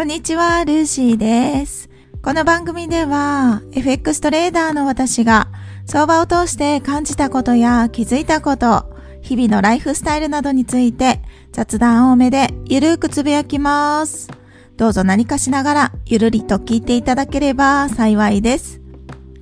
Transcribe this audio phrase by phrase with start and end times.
[0.00, 1.90] こんにちは、ルーシーです。
[2.22, 5.48] この番組では、FX トレーダーの私が、
[5.84, 11.20] 相場を通して感じたことや気づいたこと、日々のライフスタイルなどについて、
[11.52, 14.30] 雑談多めでゆるーくつぶやきます。
[14.78, 18.80] どうぞ何かしながら、ゆるりと聞いていただければ幸いです。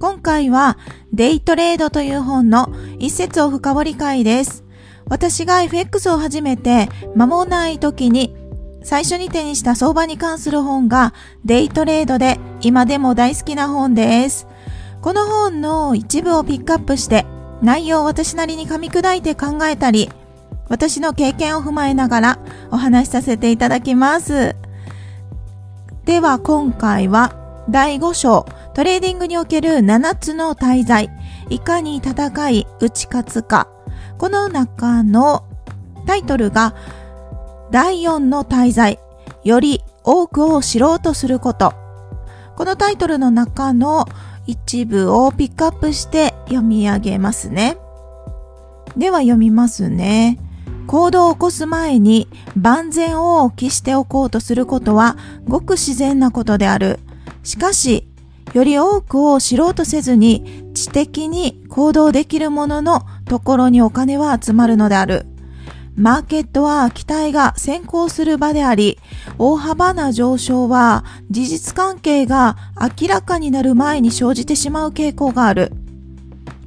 [0.00, 0.76] 今回は、
[1.12, 2.68] デイトレードという本の
[2.98, 4.64] 一節を深掘り会です。
[5.08, 8.34] 私が FX を始めて間もない時に
[8.82, 11.12] 最初に手にした相場に関する本が
[11.44, 14.46] デイトレードで今でも大好きな本です。
[15.00, 17.24] この本の一部をピックアップして
[17.62, 20.10] 内容を私なりに噛み砕いて考えたり
[20.68, 22.38] 私の経験を踏まえながら
[22.70, 24.56] お話しさせていただきます。
[26.04, 31.10] では今回は第5章トレーディングにおける7つの大罪
[31.50, 33.68] いかに戦い打ち勝つか
[34.16, 35.44] この中の
[36.06, 36.74] タイトルが
[37.70, 38.98] 第4の滞在、
[39.44, 41.74] より多くを知ろうとすること。
[42.56, 44.06] このタイトルの中の
[44.46, 47.76] 一部をピックアップして読み上げますね。
[48.96, 50.38] では読みますね。
[50.86, 56.98] 行動を起こす前に万全を期しておこうとすることはごく自然なことである。
[57.42, 58.08] しかし、
[58.54, 65.26] より多くを知ろうとせずに知的に行動できるもののところにお金は集まるのである。
[65.98, 68.98] マーケットは期待が先行する場であり、
[69.36, 72.56] 大幅な上昇は事実関係が
[73.00, 75.72] 明らかになる前に生じてしまう傾向がある。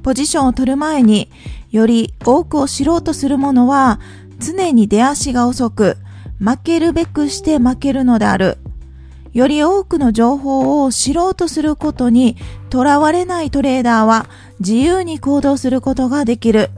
[0.02, 1.30] ポジションを取る前に
[1.70, 4.00] より多くを知ろうとする者は
[4.38, 5.96] 常に出足が遅く、
[6.38, 8.58] 負けるべくして負けるのである。
[9.32, 12.36] より多くの情報を知ろうとすることに
[12.68, 14.26] とらわれないトレーダーは
[14.60, 16.68] 自由に行動することができる。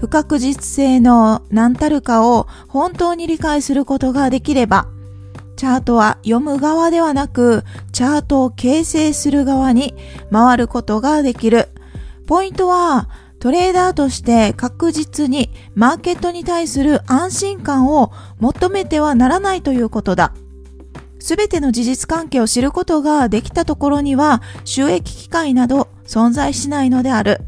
[0.00, 4.88] 不確実性の何たるかを本当に理解することができれば、
[5.56, 9.94] チャートは読む側ではなく、チャートを形成する側に
[10.30, 11.68] 回ることができる。
[12.26, 13.08] ポイントは、
[13.38, 20.32] トレーダーとして確実にマーケットに対する安心感を求めてはならないということだ。
[21.18, 27.40] すべての事実関係を知ることができたところには収益機会など存在しないのである。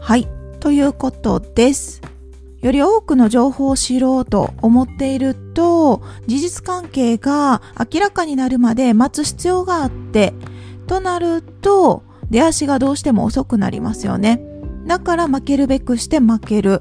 [0.00, 0.33] はい。
[0.64, 2.00] ということです。
[2.62, 10.32] より多くの情報を知ろうと思っていると、事実関係が明らかになるまで待つ必要があって、
[10.86, 14.40] となると、出足がどうしても遅くなりますよね。
[14.86, 16.80] だから負けるべくして負ける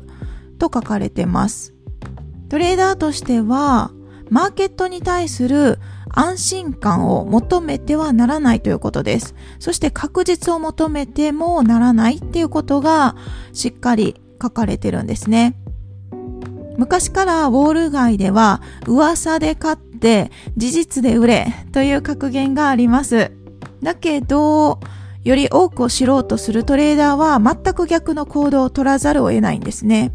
[0.60, 1.74] と書かれてます。
[2.48, 3.92] トレーダーとしては、
[4.30, 5.78] マーケットに対する
[6.14, 9.36] 安心感を求めてはならないということです。
[9.60, 13.16] そして確実を求めてもならないっていうことが
[13.52, 15.56] しっかり書かれてるんですね。
[16.78, 23.32] 昔からウォール街では噂で買って事実で売れという格言があります。
[23.82, 24.80] だけど、
[25.24, 30.14] より多くを知ろうとするトレーダーは全く逆の行動を取らざるを得ないんですね。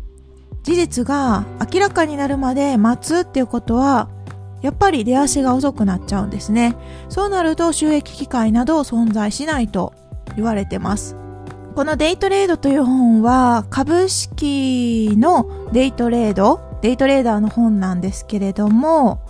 [0.63, 4.11] 事実が明らかになるまで待つっていうことは
[4.63, 6.77] やっぱり出足が遅くなっちゃうんですね。
[7.09, 9.93] そうなると収益機会など存在しないと
[10.37, 11.17] 言われてます。
[11.75, 19.21] このデイトレードという本は株式のデイトレード、デイトレーダーの本なんですけれども、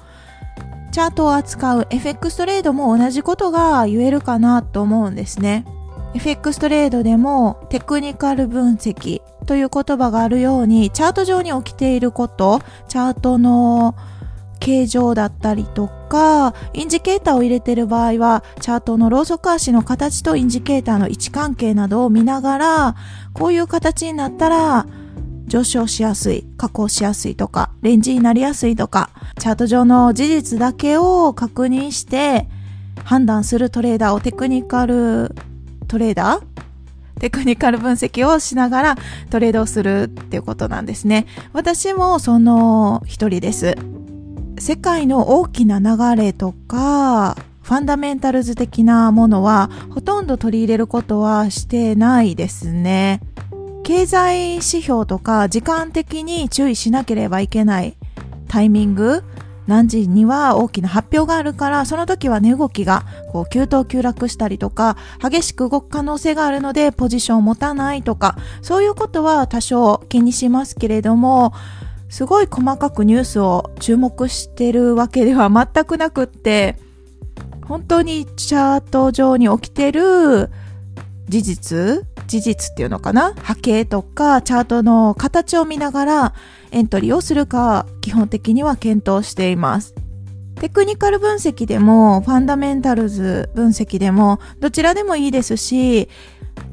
[0.90, 5.66] チャートを扱う FX トレードも同じことが言えるかなと思うんですね。
[6.14, 13.94] FX トレードでもテクニカル分析という言葉があるようにチャート上に起きていること、チャートの
[14.60, 22.96] 形状だったりとか、インジケーターを入れている場合は、チャートのローソク足の形とインジケーターの位置関係などを見ながら、
[23.32, 24.86] こういう形になったら、
[25.46, 32.48] 上昇しやすい、加工しやすいとか、レンジになりやすいとか、チャート上の事実だけを確認して
[33.04, 35.34] 判断するトレーダーをテクニカル
[35.86, 37.20] トレーダー？
[37.20, 38.96] テクニカル分析をしながら
[39.30, 41.26] トレードをするっていうことなんですね。
[41.52, 43.74] 私もその一人です。
[44.60, 53.20] 世界の大きな流れとか、ファンダメンタルズ的なものはほとんど取り入れることはしてないですね。
[53.84, 57.96] 経済指標とか時間的に注意しなければいけない
[58.48, 59.22] タイミング
[59.66, 71.52] 何時には大きな発表があるから、その時は値動きがこう急騰急落したりとか、激しく動く可能性があるのでポジションを持たないとか、そういうことは多少気にしますけれども、
[72.08, 76.76] すごい細かくニュースを注目してるわけでは全くなくって、
[77.66, 80.50] 本当にチャート上に起きてる
[81.28, 83.34] 事実事実っていうのかな？
[83.34, 86.34] 波形とかチャートの形を見ながら
[86.70, 89.94] エントリーをするか基本的には検討しています。
[90.56, 96.08] テクニカル分析でも、ファンダメンタルズ分析でも、どちらでもいいですし、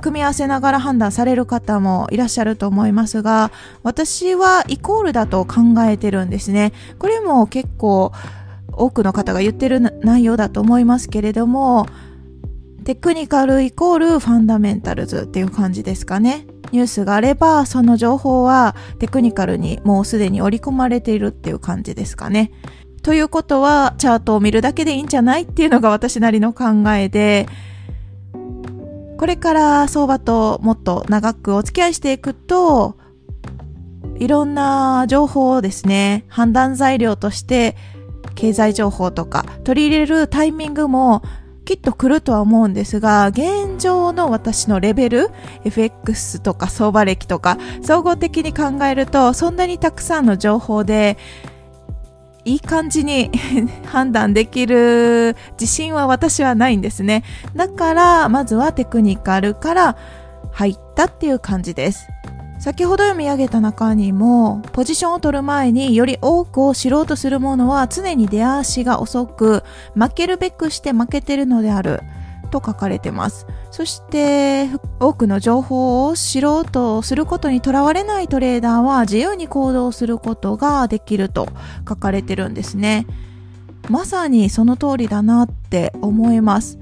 [0.01, 3.51] 組み合わせながら判断される方もいらっしゃると思いますが、
[3.83, 6.73] 私はイコールだと考えてるんですね。
[6.99, 8.11] これも結構
[8.71, 11.87] 多くの方が言ってる内容だと思いますけれども、
[12.83, 16.45] テクニカルイコールファンダメンタルズっていう感じですかね。
[16.71, 22.51] ニュースがあれば、その情報はテクニカルにもうすでに織り込まれているっていう感じですかね。
[23.01, 26.65] ということは、チャートを見るだけでいいんじゃないっていうのが私なりの考
[26.95, 27.47] えで、
[29.17, 32.97] これから相場ともっと長くお付き合いしていくと、
[34.17, 37.75] いろんな情報をですね、判断材料として
[38.35, 41.21] 経済情報とか取り入れるタイミングも
[41.65, 45.31] きっと来るとは思うんですが、現状の私のレベル、
[45.63, 51.17] FX とか相場歴とか、総合的に考えると、そんなにたくさんの情報で、
[52.45, 53.31] いい感じに
[53.91, 57.23] 判断できる自信は私はないんですね。
[57.55, 59.97] だから、まずはテクニカルから
[60.51, 62.07] 入ったっていう感じです。
[62.59, 69.63] 先ほど読み上げた中にも、ポジションを取る前により多くを知ろうとする者は常に出足が遅く、
[69.93, 72.01] 負けるべくして負けてるのである。
[72.59, 73.45] と書かれてます。
[73.71, 74.69] そして、
[74.99, 81.49] 多くの情報を知ろうとすることにとらわれないトレーダーは自由に行動することができると
[81.87, 83.05] 書かれてるんですね。
[83.89, 86.79] まさにその通りだなって思います。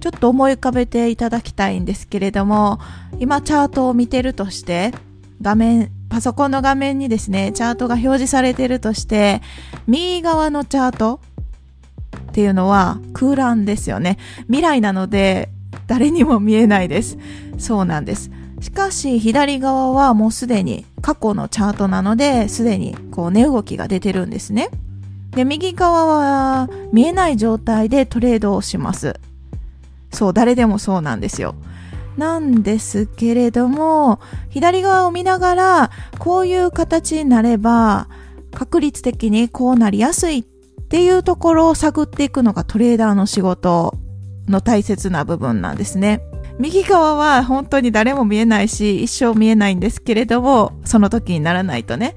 [0.00, 2.78] ちょっと思い浮かべていただきたいんですけれども、
[3.18, 4.92] 今チャートを見てるとして、
[5.40, 9.40] 画面、パソコンの画面にですね、チャートが表示されてるとして、
[9.86, 11.20] 右側のチャート
[12.34, 14.18] っていうのは空欄ですよね。
[14.46, 15.50] 未来なので
[15.86, 17.16] 誰にも見えないです。
[17.58, 18.28] そうなんです。
[18.60, 24.70] しかし左側はもうすでに過去のチャートなので、すでにこう値動きが出てるんですね。
[25.30, 29.14] で、右側は見えない状態でトレードをします。
[30.12, 31.54] そう、誰でもそうなんですよ。
[32.16, 34.18] なんですけれども、
[34.50, 38.08] 左側を見ながら、こういう形になれば、
[38.52, 40.44] 確率的にこうなりやすいっ
[40.94, 43.94] ていうところを探っていくのがトレーダーの仕事
[44.46, 46.22] の大切な部分なんですね。
[46.60, 52.14] 右側は本当に誰も見えないし、一生見えないんですけれども、その時にならないとね。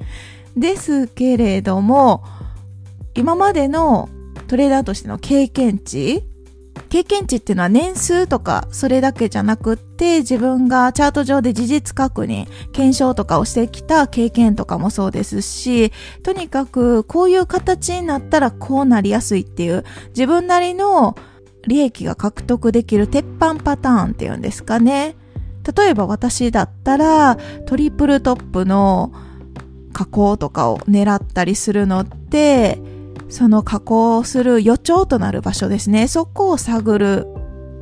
[0.56, 2.24] ですけれども、
[3.16, 4.10] 今までの
[4.46, 6.24] トレーダーとしての経験値
[6.90, 15.92] 経験値っていうのは年数とかそれだけじゃなくって自分がチャート上で事実確認、検証とかをしてきた経験とかもそうですし、
[16.24, 21.16] とにかくこういう形になったらこうなりやすいっていう自分なりの
[21.68, 25.16] 利益が獲得できる鉄板パターンっていうんですかね。
[25.78, 27.36] 例えば私だったら
[27.66, 29.12] トリプルトップの
[29.92, 32.80] 加工とかを狙ったりするのって、
[33.30, 36.08] その加工する予兆となる場所ですね。
[36.08, 37.28] そこを探る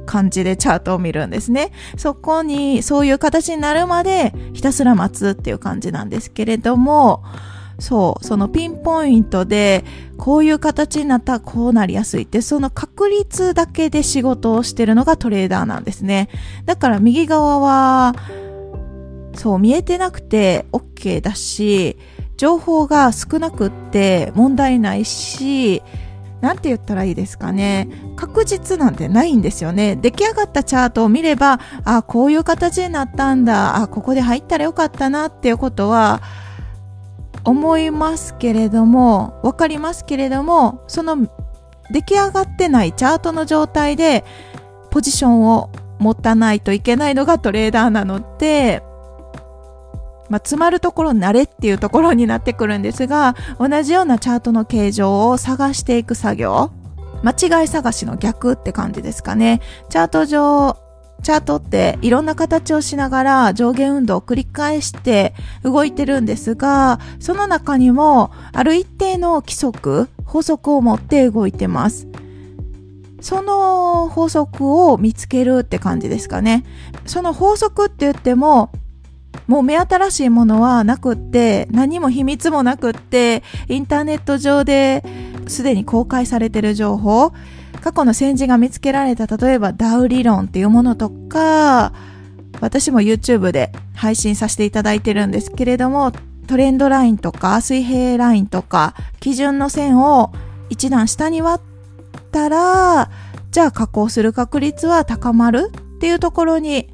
[0.06, 1.72] 感じでチャートを見るんですね。
[1.98, 7.24] そこにそういう形になるまでひたすら待つっていう感じなんですけれども、
[7.80, 9.84] そう、そのピンポイントで
[10.18, 16.30] こういう形になったらこうなりやすいって、その確率だけで仕事をしてるのがトレーダーなんですね。
[16.66, 18.16] だから右側は、
[19.34, 21.98] そう見えてなくて OK だし、
[22.38, 25.82] 情報が少なくって問題ないし、
[26.42, 27.88] なんて言ったらいいですかね。
[28.16, 29.96] 確実なんてないんですよね。
[29.96, 33.78] 出来上がったチャートを見れば、あ、こういう形になったんだ。
[33.78, 36.22] あ、ここで入ったらよかったなっていうことは、
[37.46, 41.28] 思いますけれども、わかりますけれども、その
[41.92, 44.26] 出来上がってないチャートの状態で、
[44.92, 48.84] ポジションを持たないといけないのがトレーダーなので、
[50.30, 56.72] まあ、詰まるところ慣れっていうところになってくるんですが、同じようなチャートの形状を探していく作業。
[57.24, 59.62] 間違い探しの逆って感じですかね。
[59.90, 60.78] チャート上、
[61.24, 72.08] チャートっていろんな形をしながら上下運動を繰り返して動いてるんですが、その中にもある一定の規則、法則を持って動いてます。
[73.22, 76.64] その法則を見つけるって感じですかね。
[77.08, 78.70] その法則って言っても、
[79.48, 85.04] もう目新しいものはなくって、何も秘密もなくって、インターネット上で
[85.48, 87.34] すでに公開されてる情報、
[87.82, 91.94] 過去の先人が見つけられた、例えばダウ理論っていうものとか、
[92.62, 96.12] 私も YouTube で配信させていただいてるんですけれども、
[96.48, 100.32] トレンドラインとか水平ラインとか基準の線を
[100.70, 103.10] 一段下に割ったら、
[103.52, 106.90] じゃあ加工する確率は高まるっていうところに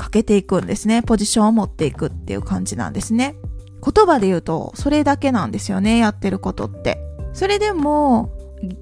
[0.00, 1.02] かけていくんですね。
[1.02, 3.36] ポジションを持っていくっていう感じなんですね。
[3.84, 6.98] 言葉で言うと、それだけなんですよね、やってることって。
[7.34, 8.30] それでも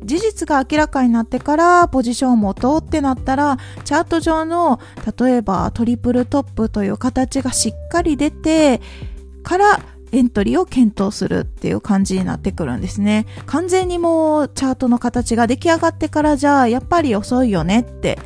[0.04, 4.80] 事実が明らかになってからポジションも通ってなったらチャート上の
[5.18, 8.80] 例えばトリプルトップという形がしっかり出て
[9.42, 13.26] からエントリーを検討するっていう感じになってくるんですね。
[13.46, 18.18] 完全にもうチャートの形が出来上がってからじゃあやっぱり遅いよねって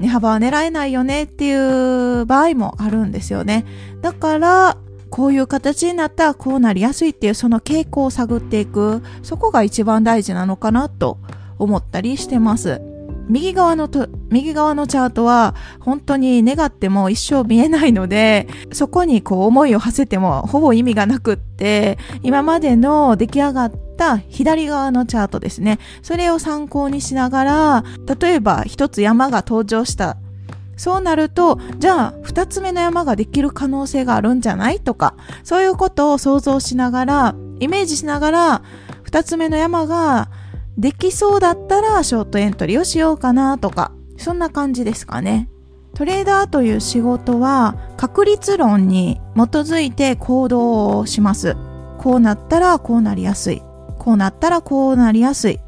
[0.00, 3.64] 値幅は狙えないよねっていう場合もあるんですよね。
[4.00, 4.76] だから
[5.10, 11.18] こういう形になったらこうなりやすいっていうその傾向を探っていくそこが一番大事なのかなと
[11.58, 12.80] 思ったりしてます。
[13.28, 25.78] 右側のと、右側のチャートは本当に願っても一生見えないので、そこにこう思いを馳せてもほぼ意味がなくって、今までの出来上がったた左側のチャートですね。
[26.02, 27.84] それを参考にしながら、
[28.18, 30.16] 例えば一つ山が登場した
[30.76, 34.80] そうなると、じゃあ、二つ目の山ができる可能性があるんじゃない？
[34.80, 35.14] とか、
[35.44, 38.62] そういうことを想像しながら、イメージしながら、
[39.02, 40.30] 二つ目の山が
[40.78, 45.50] できそうだったら、ショートエントリーをしようかなとか、そんな感じですかね。
[45.94, 51.58] トレーダーという仕事は、確率論に基づいて行動をします。
[51.98, 53.62] こうなったらこうなりやすい。
[54.00, 55.60] こうなったらこうなりやすい。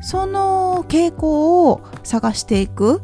[0.00, 3.02] その傾向を探していく。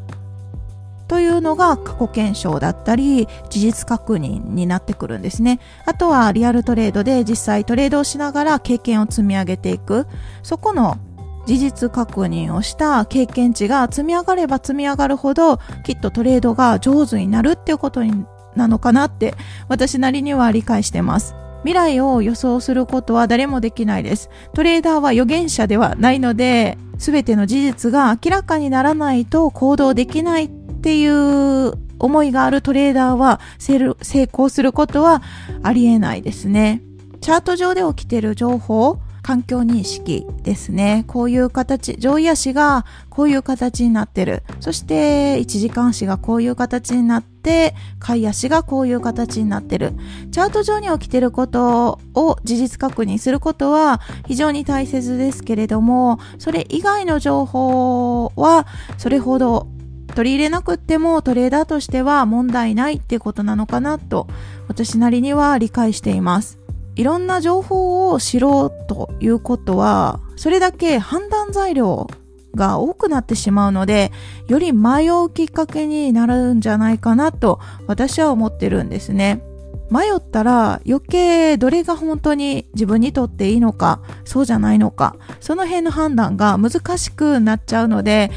[1.06, 5.58] というのが過去検証だったり事実確認になってくるんですね。
[5.84, 10.06] あとはリアルトレードで実際トレードをしながら経験を積み上げていく。
[10.44, 10.98] そこの
[11.46, 19.34] 事実確認をした経験値が積み上がれば積み上がるほどきっとトレードが上手になるっていうことになのかなって
[19.68, 21.34] 私なりには理解してます。
[21.62, 24.30] 未来を予想することは誰もできないです。
[24.54, 35.22] トレーダーは予言者ではないので、すべての事実が明らかにならないと行動できないっていう思いがあるトレーダーは成功することは
[35.62, 36.82] ありえないですね。
[37.20, 41.04] チャート上で起きている情報、環境認識ですね。
[41.06, 44.42] こういう形、上位足がこういう形になってる。
[44.60, 49.92] そして一時間足がこういう形になって、下位足がこういう形になってる。
[50.30, 58.66] チャート上に起きてることを事実確認することは非常に大切ですけれども、それ以外の情報は
[58.98, 59.66] それほど
[60.14, 64.26] 取り入れなくってもトレーダーとしては問題ないってことなのかなと
[64.68, 66.59] 私なりには理解しています。
[67.00, 72.08] いろんな情報を知ろうということは、それだけ判断材料
[72.54, 74.12] が多くなってしまうので、
[74.48, 79.42] より迷うきっかけになるんじゃないかなと私は思ってるんですね。
[79.90, 88.30] 迷ったら余計どれが本当に自分にとっていいのか、そうじゃないのか、その辺の判断が難しくなっちゃうので、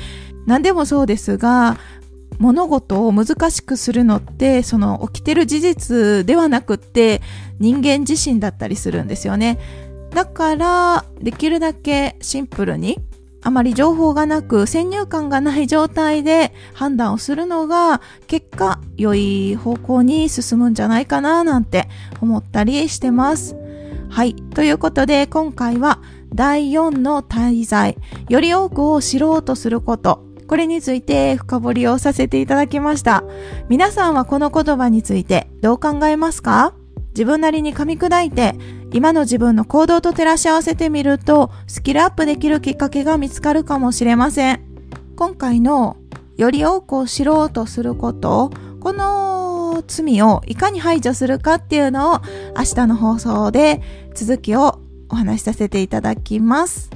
[0.46, 1.76] 何でもそうですが、
[2.40, 7.22] 物事を難しくするのって、その起きてる事実ではなくって
[7.64, 9.58] 人間自身だったりするんですよね。
[10.12, 13.00] だから、できるだけシンプルに、
[13.42, 21.88] あまり情報がなく先入観がない状態で判断をするのが結果良い方向に進むんじゃないかななんて
[22.22, 23.56] 思ったりしてます。
[24.10, 24.36] はい。
[24.36, 26.00] ということで今回は
[26.34, 27.98] 第4の滞在、
[28.30, 33.24] より多くを知ろうとすること、これについて深掘りをさせていただきました。
[33.70, 36.74] 皆さんはこの言葉についてどう考えますか？
[37.14, 38.56] 自分なりに噛み砕いて、
[38.92, 44.62] 今の自分の行動と照らし合わせてみると、スキルアップできるきっかけが見つかるかもしれません。
[45.16, 45.98] 今回の、
[46.38, 52.22] より多くを知ろうとすること、この罪をいかに排除するかっていうのを
[52.58, 53.82] 明日の放送で
[54.14, 54.80] 続きを
[55.10, 56.90] お話しさせていただきます。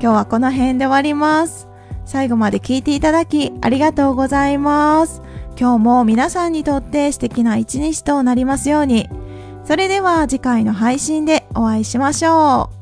[0.00, 1.68] 今日はこの辺で終わります。
[2.04, 5.22] 最後まで聞いていただきありがとうございます。
[5.58, 9.08] 今日も皆さんにとって素敵な一日となりますように。
[9.64, 12.81] それでは次回の配信でお会いしましょう。